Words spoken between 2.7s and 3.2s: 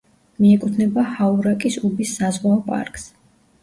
პარკს.